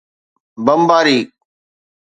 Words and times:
بمباري 0.65 1.17